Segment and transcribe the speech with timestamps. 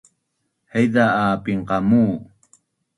[0.71, 2.03] haiza a pinqamu